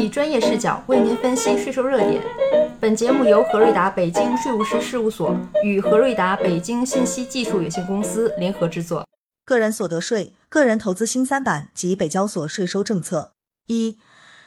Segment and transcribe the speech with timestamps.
[0.00, 2.22] 以专业视角为您分析税收热点。
[2.80, 9.06] 本节目由何瑞达北京税务师事务所与何瑞达北京信息技术有限公司联合制作。
[9.44, 13.34] 个人所得税、个人投资新三板及北交所税收政策。
[13.66, 13.98] 一、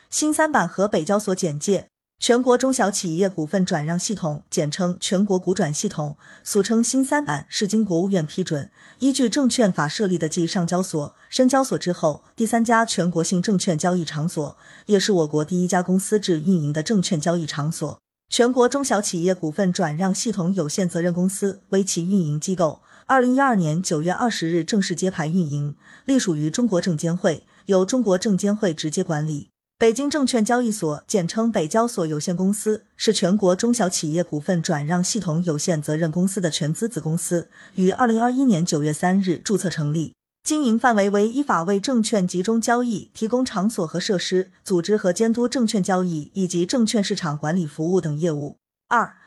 [0.09, 1.92] 新三板和北交所简介。
[2.23, 17.99] 全国中小企业股份转让系统，简称全国股转系统，俗称新三板，是经国务院批准，依据证券法设立的继上交所、深交所之后第三家全国性证券交易场所，也是我国第一家公司制运营的证券交易场所。
[18.29, 29.49] 全国中小企业股份转让系统有限责任公司为其运营机构，二零一二年九月二十日正式揭牌运营，隶属于中国证监会，由中国证监会直接管理。
[29.79, 48.55] 北京证券交易所，简称北交所有限公司，是全国中小企业股份转让系统有限责任公司的全资子公司，于二零二一年九月三日注册成立，经营范围为依法为证券集中交易提供场所和设施，组织和监督证券交易以及证券市场管理服务等业务。
[48.87, 49.17] 二、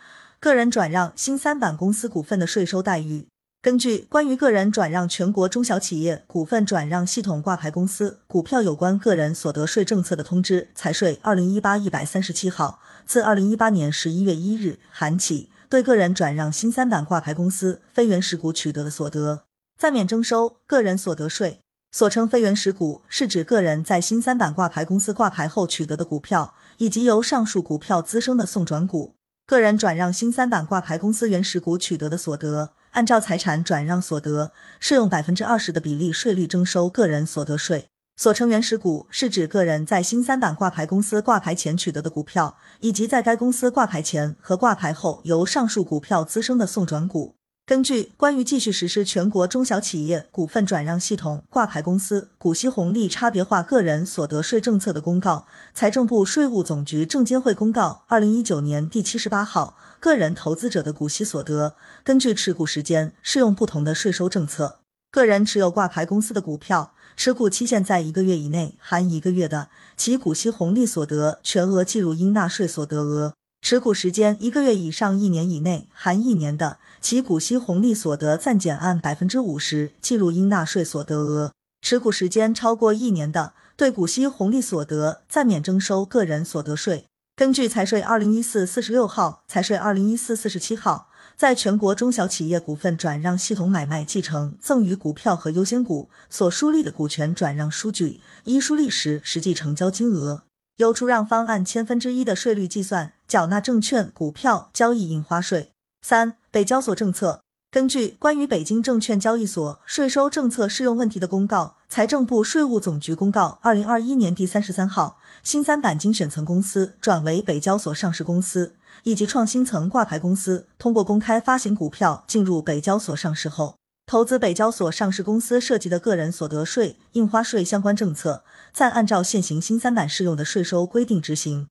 [0.40, 3.26] 个人转让新三板公司股份的税收待遇。
[3.66, 19.42] 根据《关于个人转让全国中小企业股份转让系统挂牌公司股票有关个人所得税政策的通知（财税二零一八一百三十七号），自二零一八年十一月一日含起，对个人转让新三板挂牌公司非原始股取得的所得，
[19.76, 21.58] 暂免征收个人所得税。
[21.90, 29.16] 所称非原始股，是指个人在新三板挂牌公司挂牌后取得的股票，以及由上述股票滋生的送转股。
[29.44, 32.70] 个人转让新三板挂牌公司原始股取得的所得。
[32.96, 37.90] 按照财产转让所得适用百分之二十的比例税率征收个人所得税。
[38.16, 47.36] 所称原始股，是指个人在新三板挂牌公司挂牌前取得的股票，以及在该公司挂牌前和挂牌后由上述股票滋生的送转股。
[47.66, 64.78] 根据《关于继续实施全国中小企业股份转让系统挂牌公司股息红利差别化个人所得税政策的公告》，财政部、税务总局、证监会公告二零一九年第七十八号，个人投资者的股息所得，根据持股时间适用不同的税收政策。
[65.10, 73.34] 个人持有挂牌公司的股票，持股期限在一个月以内（含一个月的），其股息红利所得全额计入应纳税所得额。
[73.68, 81.50] 持股时间一个月以上一年以内（含一年的），其股息红利所得暂减按百分之五十计入应纳税所得额；
[81.82, 87.06] 持股时间超过一年的，对股息红利所得暂免征收个人所得税。
[87.34, 100.44] 根据财税二零一四四十六号、财税二零一四四十七号，在全国中小企业股份转让系统买卖、继承、赠与股票和优先股所书立的股权转让数据，依书立时实际成交金额。
[100.76, 105.72] 由出让方按千分之一的税率计算缴纳证券股票交易印花税。
[106.02, 107.40] 三、北交所政策。
[107.70, 123.76] 根据《关于北京证券交易所税收政策适用问题的公告》，财政部、税务总局公告二零二一年第三十三号，新三板精选层公司转为北交所上市公司，以及创新层挂牌公司通过公开发行股票进入北交所上市后。
[124.08, 131.66] 投资北交所上市公司涉及的个人所得税、印花税相关政策，暂按照现行新三板适用的税收规定执行。